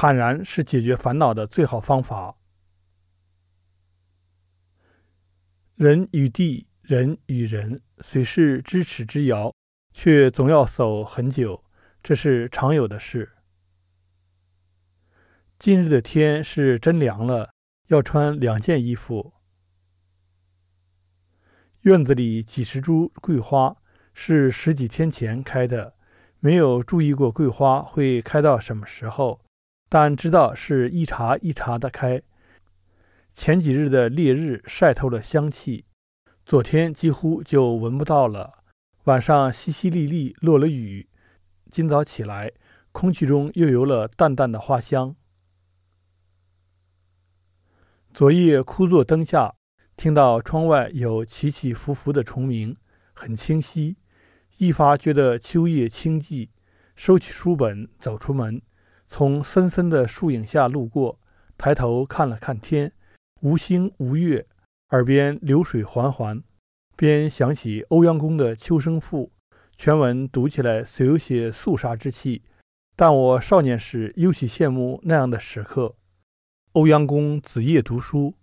[0.00, 2.36] 坦然是解决烦恼的最好方法。
[5.74, 9.52] 人与地，人与人，虽是咫尺之遥，
[9.92, 11.64] 却总要走很久，
[12.00, 13.38] 这是常有的事。
[15.58, 17.50] 今日的天是真凉了，
[17.88, 19.32] 要穿两件衣服。
[21.80, 23.76] 院子里几十株桂花，
[24.14, 25.96] 是十几天前开的，
[26.38, 29.40] 没有注意过桂花会开到什么时候，
[29.88, 32.22] 但知道是一茬一茬的开。
[33.32, 35.84] 前几日的烈日晒透了香气，
[36.44, 38.64] 昨天几乎就闻不到了。
[39.04, 41.08] 晚上淅淅沥沥落了雨，
[41.70, 42.52] 今早起来，
[42.92, 45.14] 空气中又有了淡淡的花香。
[48.12, 49.54] 昨夜枯坐灯下。
[49.96, 52.76] 听到窗外有起起伏伏的虫鸣，
[53.14, 53.96] 很清晰，
[54.58, 56.50] 一发觉得秋夜清寂。
[56.94, 58.62] 收起书本，走出门，
[59.08, 61.18] 从森森的树影下路过，
[61.56, 62.92] 抬头看了看天，
[63.40, 64.46] 无星无月，
[64.90, 66.42] 耳边流水缓缓，
[66.94, 69.32] 边想起欧阳公的《秋声赋》，
[69.76, 72.42] 全文读起来虽有些肃杀之气，
[72.94, 75.96] 但我少年时尤其羡慕那样的时刻。
[76.72, 78.34] 欧阳公子夜读书。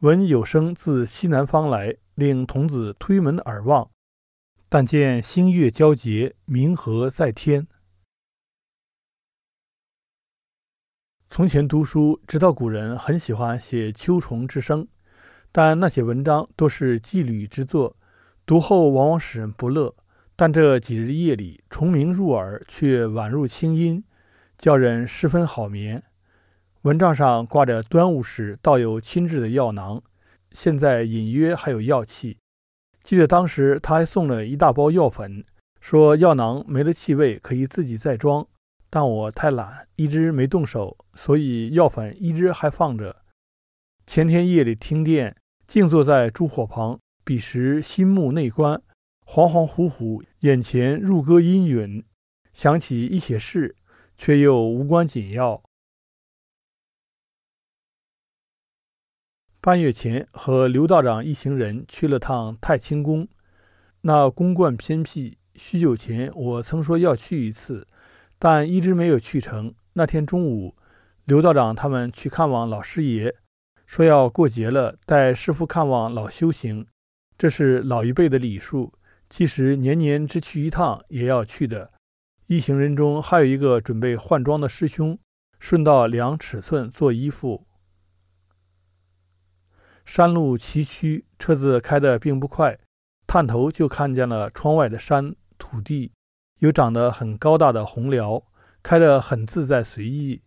[0.00, 3.88] 闻有声自西南方来，令童子推门而望，
[4.68, 7.68] 但见星月交结，明河在天。
[11.34, 14.86] 从前读书，知道古人很喜欢写秋虫之声，
[15.50, 17.96] 但那些文章都是羁旅之作，
[18.44, 19.94] 读后往往使人不乐。
[20.36, 24.04] 但这几日夜里，虫鸣入耳，却宛入清音，
[24.58, 26.02] 叫人十分好眠。
[26.82, 30.02] 蚊帐上挂着端午时倒有亲制的药囊，
[30.50, 32.36] 现在隐约还有药气。
[33.02, 35.42] 记得当时他还送了一大包药粉，
[35.80, 38.46] 说药囊没了气味可以自己再装。
[38.94, 43.22] 但我太懒，一直没动手，所以药粉一直还放着。
[44.06, 45.34] 前天夜里停电，
[45.66, 48.82] 静坐在烛火旁，彼时心目内观，
[49.24, 52.04] 恍恍惚惚，眼前入歌音允，
[52.52, 53.74] 想起一些事，
[54.14, 55.62] 却又无关紧要。
[59.62, 63.26] 半月前，和刘道长一行人去了趟太清宫。
[64.02, 67.86] 那宫观偏僻，许久前我曾说要去一次，
[68.44, 69.72] 但一直没有去成。
[69.92, 70.74] 那天中午，
[71.26, 73.32] 刘道长他们去看望老师爷，
[73.86, 76.84] 说要过节了，带师傅看望老修行，
[77.38, 78.94] 这是老一辈的礼数，
[79.28, 81.92] 即使年年只去一趟，也要去的。
[82.46, 85.16] 一行人中还有一个准备换装的师兄，
[85.60, 87.64] 顺道量尺寸做衣服。
[90.04, 92.76] 山路崎岖，车子开得并不快，
[93.28, 96.10] 探头就看见了窗外的山土地，
[96.62, 98.44] 有长得很高大的红蓼，
[98.84, 100.42] 开得很自在随意。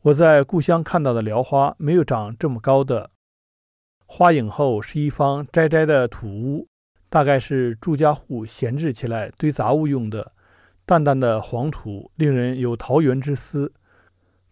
[0.00, 3.10] 我在故乡看到的蓼花没有长这么高的。
[4.06, 6.66] 花影后是一方窄窄的土屋，
[7.10, 10.32] 大概是住家户闲置起来堆杂物用的。
[10.86, 13.74] 淡淡的黄土令人有桃源之思。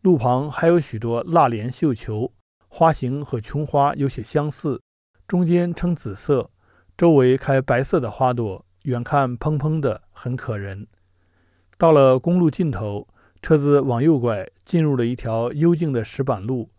[0.03, 2.31] 路旁还有许多蜡莲绣球。
[2.69, 4.83] 花形和琼花有些相似，
[5.27, 6.51] 中间呈紫色，
[6.99, 10.87] 周围开白色的花朵，远看蓬蓬的，很可人。
[11.79, 13.09] 到了公路尽头，
[13.41, 16.71] 车子往右拐，进入了一条幽静的石板路，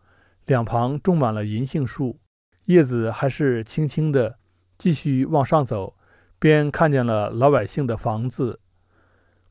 [0.46, 2.20] 两旁种满了银杏树，
[2.66, 4.38] 叶子还是青青的。
[4.78, 5.96] 继续往上走，
[6.38, 8.60] 便看见了老百姓的房子，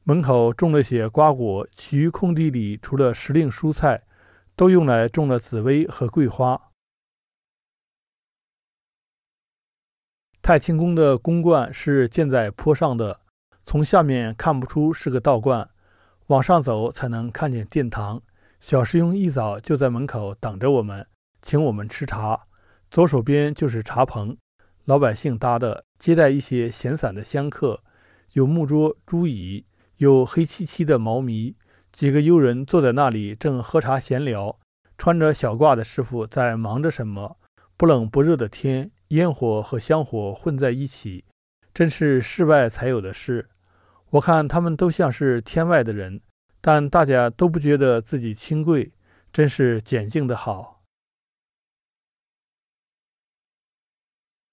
[0.04, 4.04] 门口种了些瓜果，其余空地里除了时令蔬菜。
[4.58, 6.72] 都用来种了紫薇和桂花。
[10.42, 13.20] 太清宫的宫观是建在坡上的，
[13.70, 15.68] 从下面看不出是个道观，
[16.28, 18.22] 往上走才能看见殿堂。
[18.60, 21.06] 小师兄一早就在门口等着我们，
[21.42, 22.46] 请我们吃茶。
[22.90, 24.34] 左手边就是茶棚，
[24.86, 27.82] 老百姓搭的，接待一些闲散的香客，
[28.32, 29.66] 有木桌、竹椅，
[29.98, 31.54] 有黑漆漆的毛迷。
[31.92, 34.58] 几个游人坐在那里，正喝茶闲聊。
[34.96, 37.36] 穿着小褂的师傅在忙着什么？
[37.76, 41.26] 不冷不热的天，烟火和香火混在一起，
[41.74, 43.50] 真是世外才有的事。
[44.10, 46.20] 我看他们都像是天外的人，
[46.60, 48.92] 但大家都不觉得自己清贵，
[49.32, 50.82] 真是简静的好。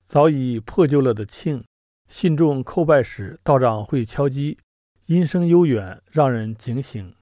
[0.06, 1.64] 早已破旧了的磬，
[2.08, 4.60] 信众叩拜时，道长会敲击，
[5.08, 7.16] 音声悠远，让人警醒。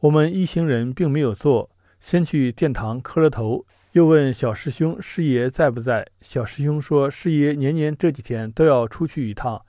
[0.00, 1.70] 我们一行人并没有坐，
[2.00, 6.10] 先去殿堂磕了头，又问小师兄师爷在不在。
[6.20, 9.63] 小师兄说师爷年年这几天都要出去一趟，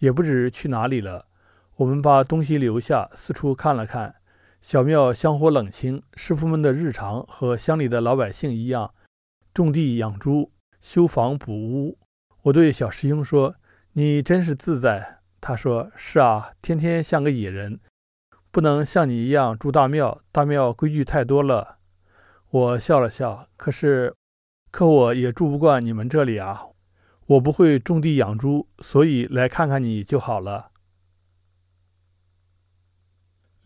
[0.00, 1.28] 也不知去哪里了。
[1.76, 4.16] 我们把东西留下，四处看了看，
[4.60, 8.92] 小庙香火冷清，师傅们的日常和乡里的老百姓一样，
[9.54, 11.96] 种地养猪、修房补屋。
[12.42, 13.54] 我对小师兄说
[13.94, 17.80] ：“你真是自在。”他说：“是啊，天天像个野人，
[18.50, 21.78] 不能像你一样住大庙，大庙规矩太多了。”
[22.50, 24.14] 我笑了笑，可是，
[24.70, 26.69] 可我也住不惯你们这里啊。
[27.30, 30.72] 我不会种地养猪，所以来看看你就好了。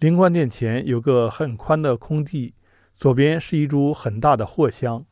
[0.01, 2.55] 灵官殿前有个很宽的空地，
[2.95, 5.07] 左边是一株很大的藿香。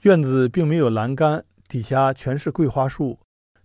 [0.00, 3.18] 院子并没有栏杆，底下全是桂花树，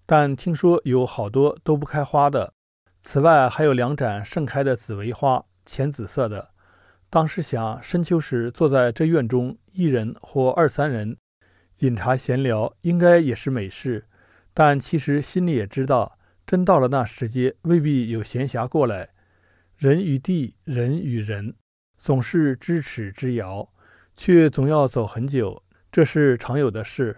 [0.06, 2.54] 但听说有好多都不开花的。
[3.02, 6.50] 此外，还有两盏盛开的紫薇花，浅紫色的。
[7.10, 11.16] 当时想，深秋时坐在这院中，一人或二三人
[11.78, 14.08] 饮茶闲聊，应该也是美事。
[14.60, 19.12] 但其实心里也知道，真到了那时节，未必有闲暇过来。
[19.78, 21.56] 人与地，人与人，
[21.98, 23.72] 总是咫尺之遥，
[24.18, 27.16] 却总要走很久，这是常有的事。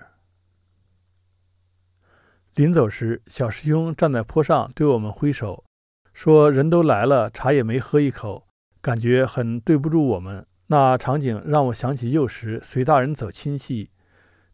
[2.53, 5.65] 临走时，小师兄站在坡上对我们挥手，
[6.13, 8.47] 说：“人都来了，茶也没喝一口，
[8.81, 13.89] 感觉很对不住我们。”那场景让我想起幼时随大人走亲戚，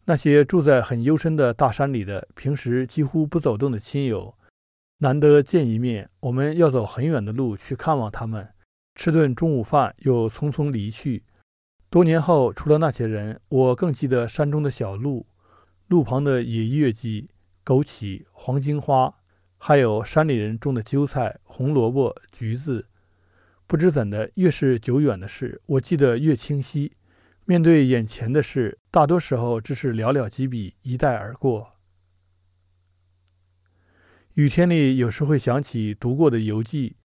[0.08, 4.34] 那些住在很幽深的大山里的，平时几乎不走动的亲友。
[5.00, 8.48] 难得见一面，我们要走很远的路去看望他们，
[8.94, 11.24] 吃顿中午饭，又匆匆离去。
[11.90, 15.26] 多年后，除了那些人，我更记得山中的小路，
[15.88, 17.28] 路旁的野月季、
[17.62, 19.14] 枸杞、黄金花，
[19.58, 22.86] 还有山里人种的韭菜、红萝卜、橘子。
[23.66, 26.94] 不知怎的，越是久远的事，我记得越清晰。
[27.48, 31.70] 面对眼前的事，大多时候只是寥寥几笔，一带而过。
[34.34, 36.96] 雨天里，有时会想起读过的游记。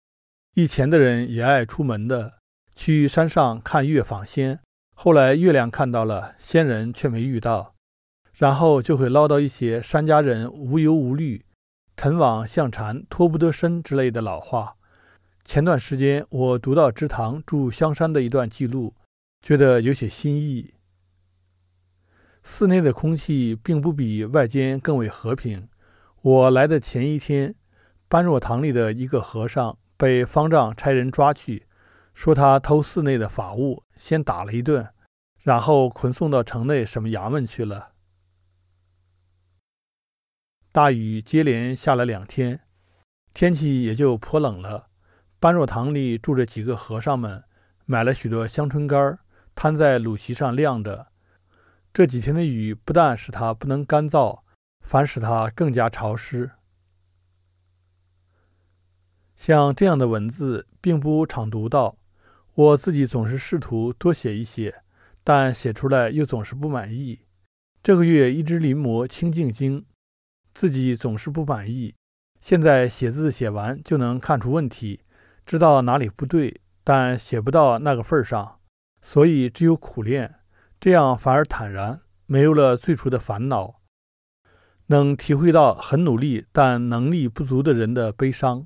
[0.56, 2.40] 以前的人也爱出门的，
[2.76, 4.60] 去山上看月访仙。
[4.94, 7.76] 后来月亮看到了，仙人却没遇到，
[8.34, 11.46] 然后就会唠叨一些山家人无忧无虑、
[11.96, 14.76] 尘网像蝉脱不得身之类的老话。
[15.46, 18.94] 前段时间我读到知堂住香山的一段记录，
[19.44, 20.74] 觉得有些新意。
[22.44, 25.68] 寺内的空气并不比外间更为和平。
[26.22, 27.54] 我来的前一天，
[28.08, 31.68] 般若堂里的一个和尚被方丈差人抓去，
[32.14, 34.88] 说他偷寺内的法物，先打了一顿，
[35.40, 37.92] 然后捆送到城内什么衙门去了。
[40.72, 42.62] 大雨接连下了两天，
[43.34, 44.88] 天气也就颇冷了。
[45.38, 47.44] 般若堂里住着几个和尚们，
[47.86, 49.20] 买了许多香椿干儿，
[49.56, 51.08] 摊在鲁席上晾着。
[51.94, 54.44] 这几天的雨不但使它不能干燥。
[54.84, 56.52] 反使它更加潮湿。
[59.34, 61.96] 像这样的文字，并不常读到。
[62.54, 64.84] 我自己总是试图多写一些，
[65.24, 67.22] 但写出来又总是不满意。
[67.82, 69.82] 这个月一直临摹《清净经》，
[70.54, 71.96] 自己总是不满意。
[72.42, 75.00] 现在写字写完就能看出问题，
[75.46, 78.60] 知道哪里不对，但写不到那个份儿上，
[79.06, 80.36] 所以只有苦练。
[80.80, 83.82] 这样反而坦然，没有了最初的烦恼。
[84.88, 88.66] 能体会到很努力但能力不足的人的悲伤。